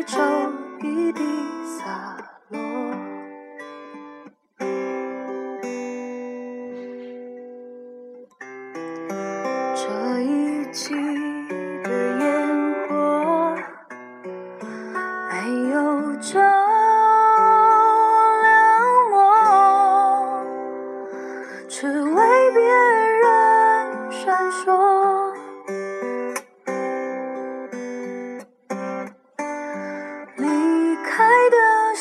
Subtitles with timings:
[0.00, 0.18] 一粥
[0.80, 1.20] 一地
[1.78, 2.19] 洒。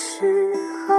[0.02, 0.54] 时
[0.88, 0.96] 候，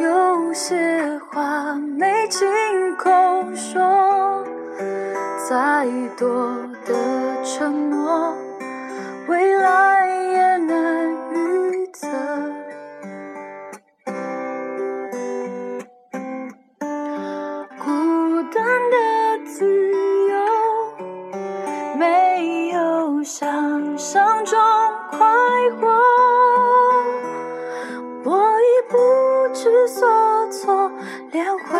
[0.00, 2.48] 有些话没亲
[2.96, 3.10] 口
[3.54, 4.42] 说，
[5.46, 6.94] 再多的
[7.44, 8.25] 承诺，
[29.86, 30.04] 所
[30.50, 30.90] 措，
[31.30, 31.78] 连回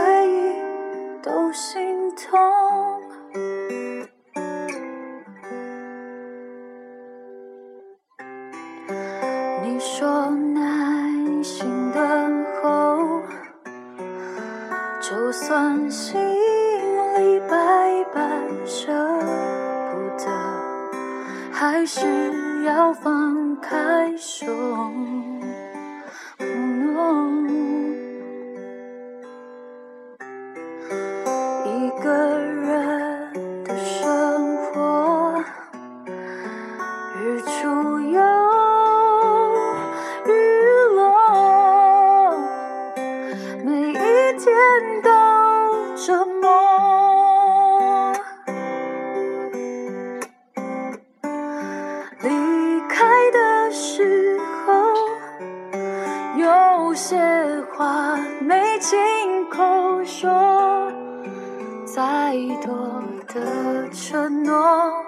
[63.90, 65.04] 承诺，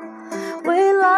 [0.64, 1.17] 未来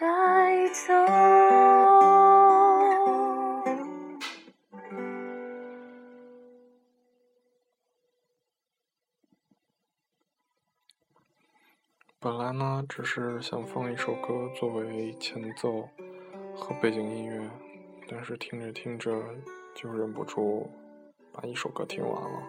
[0.00, 0.06] 带
[0.68, 0.94] 走？
[12.18, 15.86] 本来呢，只是想放一首歌作为前奏
[16.56, 17.50] 和背景音乐，
[18.08, 19.22] 但是听着听着
[19.74, 20.70] 就忍不住
[21.30, 22.48] 把一首歌听完了。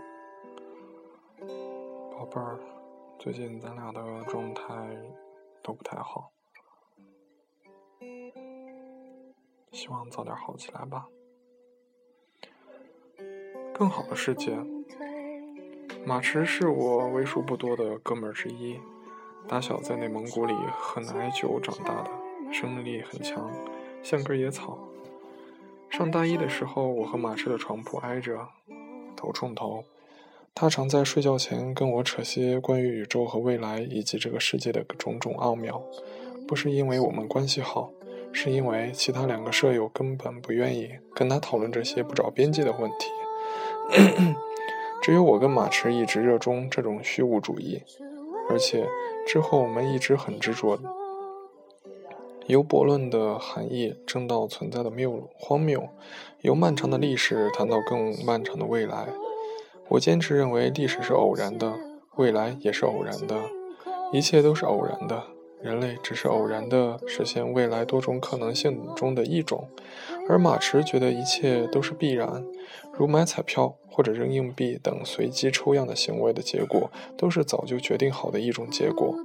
[2.13, 2.57] 宝贝儿，
[3.19, 4.63] 最近咱俩的状态
[5.61, 6.31] 都不太好，
[9.71, 11.07] 希望早点好起来吧。
[13.73, 14.57] 更好的世界，
[16.05, 18.77] 马驰是我为数不多的哥们儿之一。
[19.47, 22.11] 打小在内蒙古里喝奶酒长大的，
[22.53, 23.49] 生命力很强，
[24.03, 24.77] 像根野草。
[25.89, 28.47] 上大一的时候，我和马驰的床铺挨着，
[29.15, 29.83] 头冲头。
[30.53, 35.81] 他常在睡觉前跟我扯些关于宇宙和未来以及这个世界的种种奥妙。
[36.47, 37.89] 不是因为我们关系好，
[38.33, 43.11] 是因为其他两个舍友根本不愿意跟他讨论这些不着边际的问题。
[45.01, 47.81] 只有我跟马驰一直热衷这种虚无主义。
[48.49, 48.85] 而且
[49.25, 50.77] 之后我们一直很执着，
[52.47, 55.87] 由悖论的含义争到存在的谬荒谬，
[56.41, 59.07] 由漫长的历史谈到更漫长的未来。
[59.87, 61.73] 我坚持认为历史是偶然的，
[62.17, 63.37] 未来也是偶然的，
[64.11, 65.23] 一切都是偶然的。
[65.63, 69.67] 人类只是偶然地实现未来多种可能性中的一种，
[70.27, 72.43] 而马驰觉得一切都是必然，
[72.97, 79.15] 如买彩票或者扔硬币等随机抽样的行为的结果，都是早就决定好的一种结果。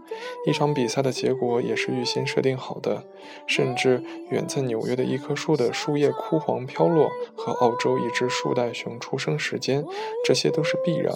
[0.46, 3.02] 一场比赛的结果也是预先设定好的，
[3.46, 9.84] 甚至远在纽约的一棵树的树叶枯黄飘落和澳洲一只树袋熊出生时间，
[10.24, 11.14] 这些都是必然。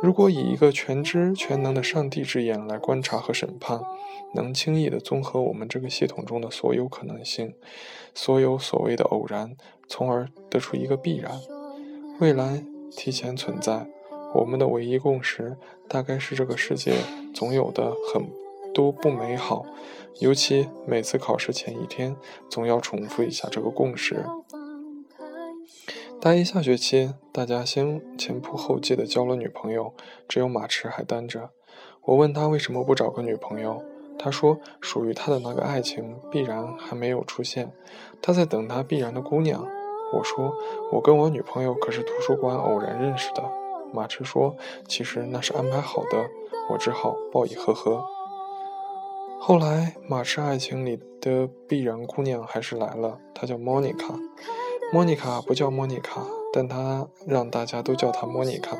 [0.00, 3.80] 如果以一个全知全能的上帝之眼来观察和审判，
[4.34, 7.54] 能轻易地综合我们这个系统中的所有可能性，
[8.14, 9.56] 所有所谓的偶然，
[9.88, 11.32] 从而得出一个必然。
[12.20, 12.62] 未来
[12.92, 13.88] 提前存在，
[14.34, 15.56] 我们的唯一共识
[15.88, 16.92] 大概是这个世界
[17.34, 18.28] 总有的很
[18.72, 19.66] 多不美好，
[20.20, 22.14] 尤其每次考试前一天，
[22.48, 24.24] 总要重复一下这个共识。
[26.20, 29.94] 大一下学期，大家先前仆后继的交了女朋友，
[30.26, 31.50] 只有马驰还单着。
[32.02, 33.84] 我问他为什么不找个女朋友，
[34.18, 37.70] 他说属于他的那个爱情必然还没有出现，
[38.20, 39.64] 他在等他必然的姑娘。
[40.12, 40.52] 我说
[40.90, 43.44] 我跟我女朋友可是图书馆偶然认识的。
[43.94, 44.56] 马驰说
[44.88, 46.28] 其实那是安排好的，
[46.68, 48.04] 我只好报以呵呵。
[49.38, 54.14] 后来马驰爱情里的必然姑娘还是来了，她叫莫妮卡。
[54.90, 58.78] 莫妮卡不叫莫妮卡，但她让大家都叫她莫妮卡。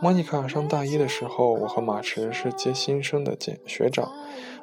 [0.00, 4.10] 莫妮卡上大一的时候，我和马驰是接新生的见学长。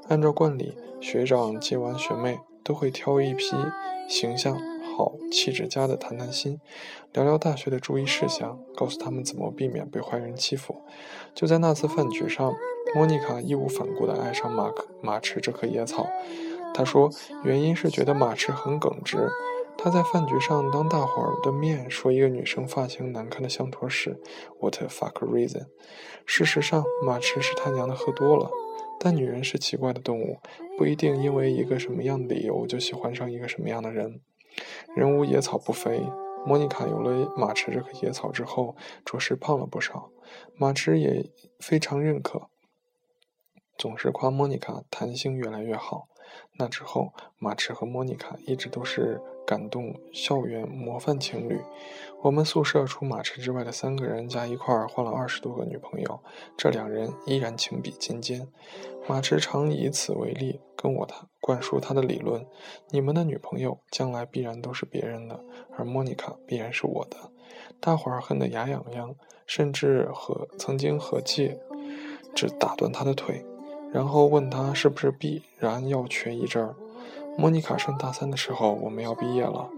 [0.07, 3.55] 按照惯例，学长接完学妹都会挑一批
[4.09, 4.57] 形象
[4.97, 6.59] 好、气质佳的谈谈心，
[7.13, 10.81] 聊聊大学的注意事项，告诉他们怎么避免被坏人欺负。
[11.35, 12.55] 就在那次饭局上，
[12.95, 16.07] 莫妮卡义无反顾地爱上马马驰这棵野草。
[16.73, 17.11] 她说，
[17.43, 19.29] 原因是觉得马驰很耿直。
[19.77, 24.21] 他在饭局上当大伙儿的面说一个女生发型难看的像坨屎
[24.59, 25.67] ，What a fuck reason！
[26.25, 28.51] 事实上，马驰是他娘的喝多了。
[28.99, 30.37] 但女人是奇怪的动物，
[30.77, 34.21] 不一定因为一个什么样的理由就喜欢上一个什么样的人。
[34.95, 36.03] 人无野草不肥，
[36.45, 40.11] 莫妮卡有了马驰这棵野草之后，着实胖了不少。
[40.53, 42.49] 马驰也非常认可，
[43.75, 46.07] 总是夸莫妮卡弹性越来越好。
[46.59, 49.19] 那之后，马驰和莫妮卡一直都是。
[49.45, 51.59] 感动校园模范情侣，
[52.21, 56.19] 我们宿舍除马驰之外的三个人加一块儿换了二十多个女朋友，
[56.55, 58.47] 这两人依然情比金坚。
[59.07, 62.45] 马驰常以此为例，跟我他灌输他的理论：
[62.91, 65.43] 你们的女朋友将来必然都是别人的，
[65.75, 67.17] 而莫妮卡必然是我的。
[67.79, 69.13] 大伙儿恨得牙痒痒，
[69.45, 71.57] 甚至和曾经合计
[72.33, 73.43] 只打断他的腿，
[73.91, 76.75] 然后问他是不是必然要瘸一阵儿。
[77.37, 79.69] 莫妮卡上大三的时候，我们要毕业了。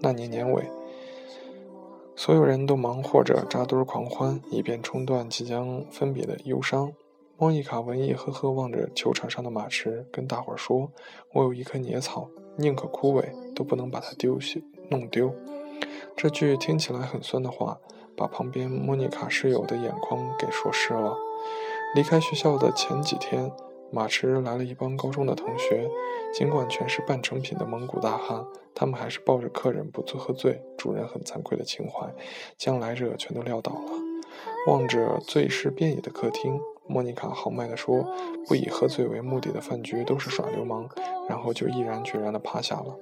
[0.00, 0.70] 那年年尾，
[2.14, 6.92] 所有人都忙活着扎堆狂欢，以便冲断即将分别的忧伤。
[7.36, 10.90] 莫妮卡文艺呵呵望着球场上的马驰，跟大伙儿说
[11.34, 13.24] ：“我有一棵野草，宁可枯萎，
[13.54, 15.32] 都不能把它丢弃弄丢。”
[16.16, 17.78] 这句听起来很酸的话，
[18.16, 21.16] 把旁边莫妮卡室友的眼眶给说湿了。
[21.94, 23.50] 离开学校的前几天。
[23.90, 25.88] 马驰来了一帮高中的同学，
[26.34, 28.44] 尽管全是半成品的蒙古大汉，
[28.74, 32.12] 他们还是抱着客人不做喝醉，主人很惭愧的情怀，
[32.56, 33.92] 将来者全都撂倒了。
[34.66, 38.04] 望着醉尸遍野的客厅，莫妮卡豪迈地说
[38.46, 40.88] ：“不以喝醉为目的的饭局都是耍流氓。”
[41.28, 42.96] 然后就毅然决然地趴下了。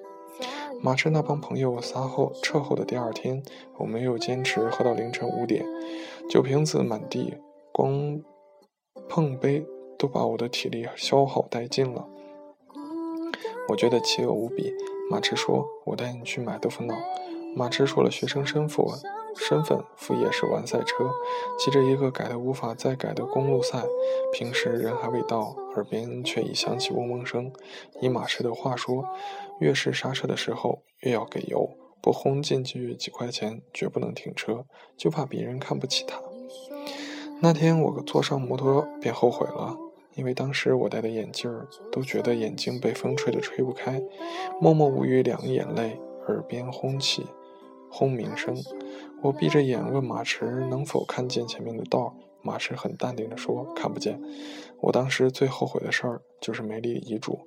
[0.80, 3.42] 马驰那帮朋友撒后撤后的第二天，
[3.78, 5.64] 我们又坚持喝到凌晨五点，
[6.30, 7.34] 酒瓶子满地，
[7.72, 8.22] 光
[9.08, 9.66] 碰杯。
[9.98, 12.06] 都把我的体力消耗殆尽了，
[13.68, 14.72] 我觉得奇恶无比。
[15.10, 16.94] 马驰说：“我带你去买豆腐脑。”
[17.54, 18.84] 马驰说了学生身份，
[19.34, 21.10] 身份副业是玩赛车，
[21.58, 23.82] 骑着一个改的无法再改的公路赛。
[24.32, 27.50] 平时人还未到，耳边却已响起嗡嗡声。
[28.02, 29.06] 以马驰的话说，
[29.60, 31.70] 越是刹车的时候，越要给油，
[32.02, 34.66] 不轰进去几块钱，绝不能停车，
[34.98, 36.20] 就怕别人看不起他。
[37.40, 39.78] 那天我坐上摩托便后悔了。
[40.16, 44.02] 因为当时我戴的眼镜儿，都觉得眼睛被风吹得吹不开，
[44.60, 47.26] 默默无语，两眼泪，耳边轰起
[47.90, 48.56] 轰鸣声。
[49.22, 54.20] 我闭着眼问马驰能否看见前面的道，马驰很淡定地说看不见。
[54.80, 57.38] 我当时最后悔的事儿就是没立遗嘱。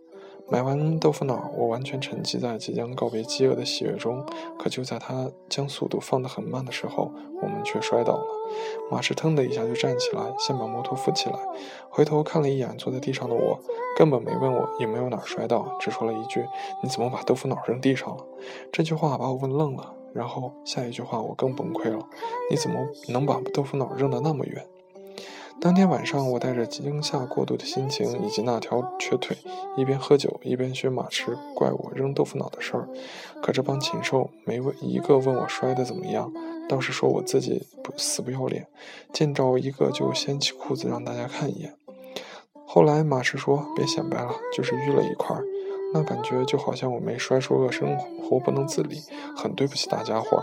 [0.52, 4.26] 买完豆腐脑，我完全沉浸在即将告别饥饿的喜悦中。
[4.58, 8.26] 可就在他将速度放得很慢的时候，我们却摔倒了。
[8.90, 11.38] 马驰腾的一下就站起来，先把摩托扶起来，
[11.90, 13.60] 回头看了一眼坐在地上的我，
[13.96, 16.44] 根本没问我有没有哪摔倒，只说了一句
[16.82, 18.26] ：“你怎么把豆腐脑扔地上了？”
[18.74, 19.94] 这句话把我问愣了。
[20.12, 22.04] 然后下一句话我更崩溃了
[22.50, 22.80] ：“你怎么
[23.10, 24.66] 能把豆腐脑扔得那么远？”
[25.62, 29.38] 当天晚上，我带着惊吓过度的心情以及那条瘸腿，
[29.76, 32.88] 一边喝酒一边学马驰怪我扔豆腐脑的事儿。
[33.44, 36.32] 可这帮禽兽没问一个问我摔得怎么样，
[36.70, 38.68] 倒是说我自己不死不要脸，
[39.12, 41.76] 见着一个就掀起裤子让大家看一眼。
[42.66, 45.44] 后来马驰说别显摆了，就是淤了一块儿，
[45.94, 49.02] 那感觉就好像我没摔出个生活不能自理，
[49.36, 50.42] 很对不起大家伙。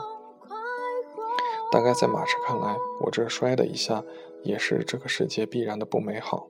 [1.73, 4.05] 大概在马驰看来，我这摔的一下。
[4.43, 6.49] 也是这个世界必然的不美好。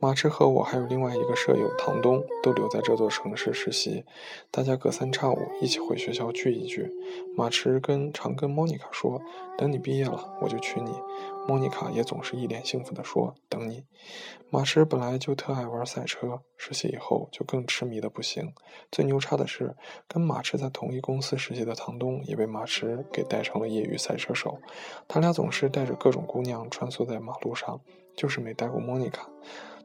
[0.00, 4.04] 马驰和我还有另外一个舍友唐东都留在这座城市实习，
[4.48, 6.88] 大家隔三差五一起回学校聚一聚。
[7.36, 9.20] 马驰跟常跟莫妮卡说
[9.58, 10.92] ：“等你毕业了，我就娶你。”
[11.48, 13.82] 莫妮卡也总是一脸幸福地说：“等你。”
[14.50, 18.52] 马驰本来就特爱玩赛车，实习以后就更痴迷的不行。
[18.92, 19.74] 最牛叉的是，
[20.06, 24.58] 跟马驰在同一公司实习的唐东也被马驰给带成了业余赛车手。
[25.08, 27.80] 他俩总是带着各种姑娘穿梭在马路上，
[28.16, 29.28] 就是没带过莫妮卡。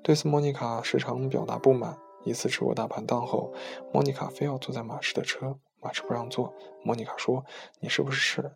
[0.03, 1.97] 对此，莫妮卡时常表达不满。
[2.25, 3.53] 一次吃过大盘档后，
[3.93, 6.53] 莫妮卡非要坐在马驰的车，马驰不让坐。
[6.83, 7.43] 莫妮卡说
[7.81, 8.55] ：“你是不是，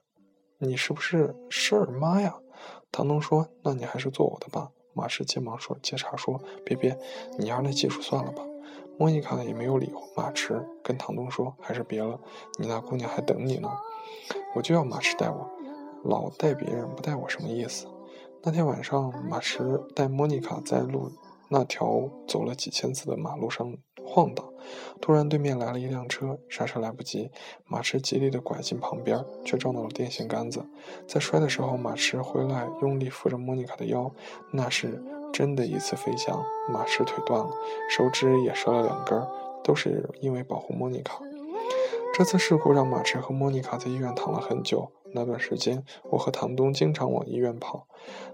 [0.59, 2.35] 你是不是事儿妈呀？”
[2.91, 6.97] 唐东说：“那你还是坐我的吧。”马驰急忙说：“接茬说，别别，
[7.37, 8.43] 你要那技术算了吧。”
[8.99, 12.19] 莫妮卡也没有理马驰，跟唐东说：“还是别了，
[12.59, 13.69] 你那姑娘还等你呢。”
[14.55, 15.49] 我就要马驰带我，
[16.03, 17.85] 老带别人不带我什么意思？
[18.43, 21.11] 那天晚上，马驰带莫妮卡在路。
[21.49, 24.45] 那条走了几千次的马路上晃荡，
[25.01, 27.29] 突然对面来了一辆车，刹车来不及，
[27.65, 30.65] 马驰极力的拐进旁边，却撞到了电线杆子。
[31.07, 34.11] 在摔的时候，马驰回来用力扶着莫妮卡的腰，
[34.51, 37.49] 那是真的一次飞翔，马驰腿断了，
[37.89, 39.25] 手指也折了两根，
[39.63, 41.19] 都是因为保护莫妮卡。
[42.13, 44.91] 这次事故让马驰和莫妮卡在医院躺了很久。
[45.17, 47.87] 那段时间，我和唐东经常往医院跑，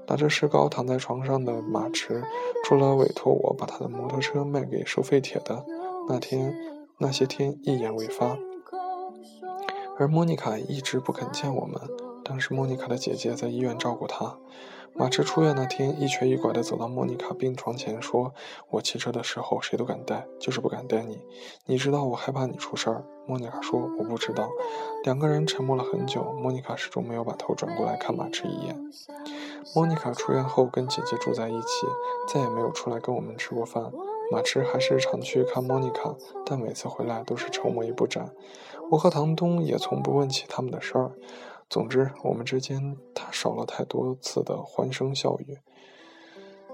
[0.05, 2.21] 拿着石膏躺在床上的马驰，
[2.65, 5.65] 除了委托我把他的摩托车卖给收废铁的，
[6.09, 6.53] 那天
[6.97, 8.37] 那些天一言未发。
[9.97, 11.79] 而莫妮卡一直不肯见我们，
[12.23, 14.37] 当时莫妮卡的姐姐在医院照顾她。
[14.95, 18.31] 马驰出院那天，一瘸一拐地走到莫妮卡病床前，说
[18.69, 21.19] ：“我骑车的时候谁都敢带，就是不敢带你。
[21.65, 24.51] 你知道我害怕你出事儿。”莫妮卡说：“我不知道。”
[25.03, 28.79] 两个人沉默了很久，莫妮卡始终没有把头转过来看马驰一眼。
[29.73, 31.87] 莫妮卡出院后跟姐姐住在一起，
[32.27, 33.91] 再也没有出来跟我们吃过饭。
[34.31, 36.15] 马驰还是常去看莫妮卡，
[36.45, 38.29] 但每次回来都是愁眉不展。
[38.91, 41.13] 我和唐东也从不问起他们的事儿。
[41.73, 45.57] 总之，我们之间他少了太多次的欢声笑语。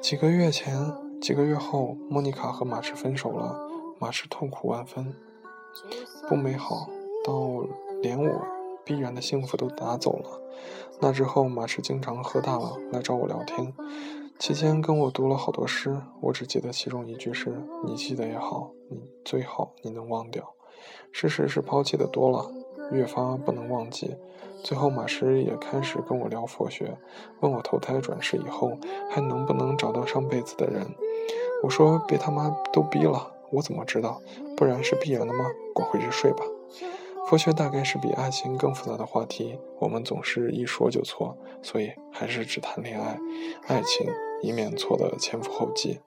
[0.01, 3.57] 几个月前，几个月后，莫妮卡和马驰分手了，
[3.97, 5.15] 马驰痛苦万分，
[6.27, 6.89] 不美好
[7.23, 7.65] 到
[8.01, 8.45] 连我
[8.83, 10.41] 必然的幸福都拿走了。
[10.99, 13.73] 那之后，马驰经常喝大了来找我聊天，
[14.37, 20.55] 期间跟我读了好多诗，我只记得其中一句是：“你记得也好，你最好你能忘掉。”
[21.13, 22.51] 事实是抛弃的多了。
[22.91, 24.17] 越发不能忘记。
[24.63, 26.97] 最后，马师也开始跟我聊佛学，
[27.39, 28.77] 问我投胎转世以后
[29.09, 30.85] 还能不能找到上辈子的人。
[31.63, 34.21] 我说：“别他妈都逼了，我怎么知道？
[34.55, 35.45] 不然是必然的吗？
[35.73, 36.43] 滚回去睡吧。”
[37.27, 43.19] 佛学大概是比爱情更复杂的话题，我们总是一说就错，所以还是只谈恋爱、
[43.67, 44.07] 爱情，
[44.41, 45.99] 以免错得前赴后继。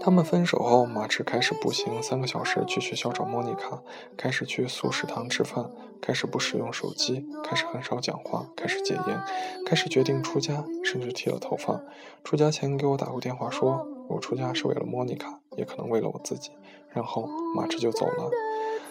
[0.00, 3.82] 他们分手后，马驰开始步行三个小时去学校找莫妮卡，
[4.16, 9.20] 开始去素食堂吃饭，开始不使用手机，开始很少讲话，开始戒烟，
[9.64, 11.80] 开始决定出家，甚至剃了头发。
[12.24, 16.50] 出家前给我打过电话，说我出家是为了莫妮卡，也可能为了我自己。
[16.94, 18.30] 然后马车就走了。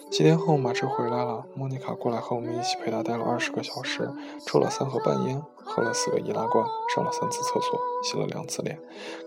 [0.10, 1.46] 几天后，马车回来了。
[1.56, 4.12] 莫妮卡过来和我们一起陪他待了二十个小时，
[4.46, 8.78] 抽了三盒半烟，喝了四个易拉罐，上了三次厕所，洗了两次脸，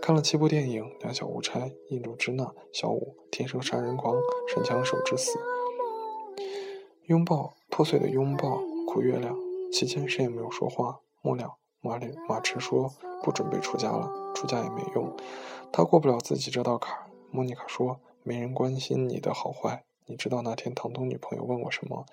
[0.02, 4.14] 看了七部电影：《两小无猜》《印度支那》《小五》《天生杀人狂》
[4.52, 5.38] 《神枪手之死》。
[7.06, 9.34] 拥抱，破碎的拥抱，苦月亮。
[9.72, 11.00] 期间谁也没有说话。
[11.22, 15.10] 末了，马里马驰说不准备出家了，出家也没用，
[15.72, 17.06] 他过不了自己这道坎儿。
[17.30, 19.84] 莫妮卡说没人关心你的好坏。
[20.06, 22.06] 你知道那天唐东女朋友问我什么？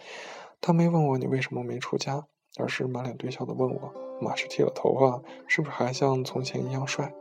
[0.59, 2.27] 她没问我你为什么没出家，
[2.57, 7.13] 而是满脸堆笑的问我：马氏剃了头发，是不是还像从前一样帅？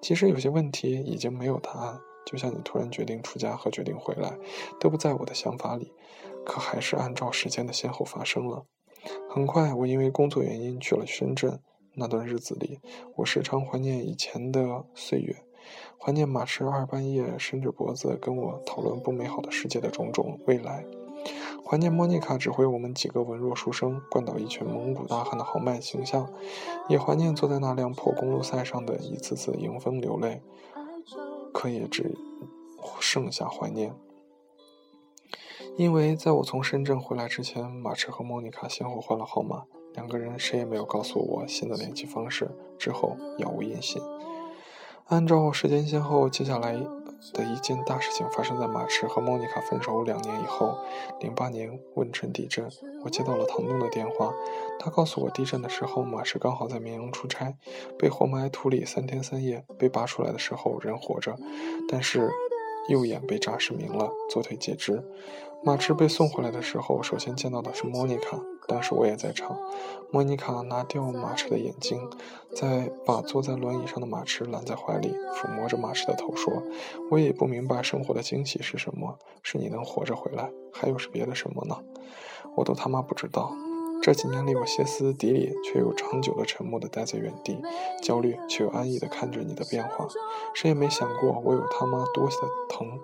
[0.00, 4.36] 其实有些问题已经没有答案，就像你突然决定出家和决定回来，
[4.80, 5.92] 都不在我的想法里，
[6.44, 8.64] 可还是按照时间的先后发生了。
[9.30, 11.60] 很快，我因为工作原因去了深圳。
[12.00, 12.78] 那段日子里，
[13.16, 15.34] 我时常怀念以前的岁月。
[15.98, 20.84] 怀念马驰二半夜伸着脖子跟我讨论不美好的世界的种种未来，
[21.64, 26.32] 怀念莫妮卡指挥我们几个文弱书生灌倒一群蒙古大汉的豪迈形象，
[26.88, 30.40] 也怀念坐在那辆破公路赛上的一次次迎风流泪，
[31.52, 32.16] 可也只
[33.00, 33.92] 剩下怀念。
[35.76, 44.00] 因为在我从深圳回来之前，马驰和莫妮卡先后换了号码，两个人谁也没有告诉我新的联系方式，之后杳无音信。
[45.08, 46.74] 按照时间先后，接下来
[47.32, 50.76] 的一件大事情发生在马驰和莫妮卡分手两年以后。
[51.20, 52.68] 零八年汶川地震，
[53.02, 54.34] 我接到了唐栋的电话，
[54.78, 57.56] 他告诉我，地震的时候马驰刚好在绵阳出差，
[57.98, 61.34] 被活埋土里三天三夜，被拔出来的时候人活着，
[61.88, 62.30] 但是
[62.88, 65.04] 右眼被炸失明了，左腿截肢。
[65.64, 68.40] 马驰被送回来的时候，首先见到的是莫妮卡。
[68.68, 69.58] 当时我也在场。
[70.10, 72.08] 莫妮卡拿掉马驰的眼睛，
[72.54, 76.62] 再把坐在轮椅上的马驰揽在怀里，抚摸着马驰的头，说
[77.10, 81.76] ：“我也不明白生活的惊喜是什么，是你能活着回来，还有是别的什么呢？
[82.56, 83.52] 我都他妈不知道。
[84.00, 87.60] 这几年里，我歇斯底里，却又长久的沉默的待在原地，
[88.02, 90.06] 焦虑却又安逸的看着你的变化。
[90.54, 92.32] 谁也没想过我有他妈多的
[92.68, 92.98] 疼。”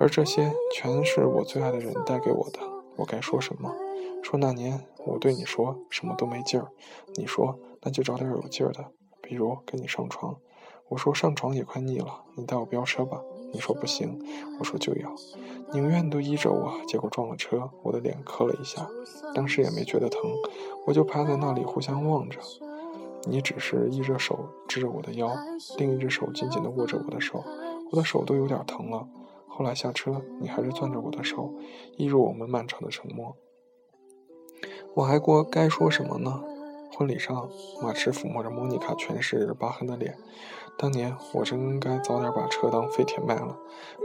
[0.00, 2.60] 而这些全是我最爱的人带给我的，
[2.96, 3.74] 我该说什么？
[4.22, 6.68] 说那年我对你说什么都没劲儿，
[7.16, 10.36] 你说那就找点有劲儿的，比如跟你上床。
[10.88, 13.20] 我说上床也快腻了，你带我飙车吧。
[13.52, 14.18] 你说不行，
[14.58, 15.14] 我说就要，
[15.72, 16.72] 宁愿都依着我。
[16.86, 18.88] 结果撞了车，我的脸磕了一下，
[19.34, 20.20] 当时也没觉得疼，
[20.86, 22.38] 我就趴在那里互相望着。
[23.24, 24.38] 你只是一只手
[24.68, 25.36] 支着我的腰，
[25.76, 27.42] 另一只手紧紧地握着我的手，
[27.90, 29.06] 我的手都有点疼了。
[29.48, 31.52] 后来下车，你还是攥着我的手，
[31.96, 33.36] 一如我们漫长的沉默。
[34.94, 36.42] 我还过该说什么呢？
[36.98, 37.48] 婚礼上，
[37.80, 40.18] 马驰抚摸着莫妮卡全是疤痕的脸。
[40.76, 43.56] 当年我真该早点把车当废铁卖了。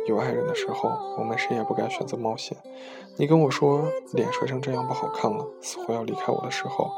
[0.06, 2.56] 有爱人的时候，我们谁也不该选择冒险。
[3.18, 6.92] 你跟我说脸摔成这样不好看了，死活要离开我的时候，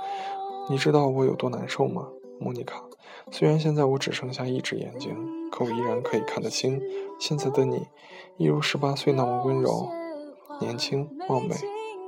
[0.69, 2.09] 你知道我有多难受吗？
[2.41, 2.83] 莫妮卡，
[3.31, 5.15] 虽然现在我只剩下一只眼睛，
[5.49, 6.81] 可我依然可以看得清。
[7.17, 7.87] 现在的你，
[8.35, 9.89] 一如十八岁那么温柔、
[10.59, 11.55] 年轻、貌美。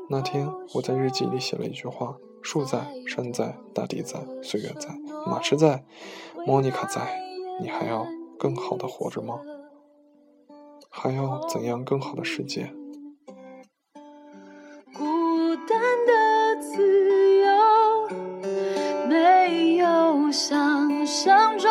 [0.10, 4.90] 那天我在日记里写了一句话：树在，山在，大地在，岁月在，
[5.26, 5.84] 马驰在，
[6.46, 7.22] 莫妮卡在。
[7.60, 8.08] 你还要
[8.40, 9.42] 更好的活着吗？
[10.90, 12.72] 还要怎样更好的世界？
[14.94, 17.50] 孤单的自由，
[19.10, 21.70] 没有想象中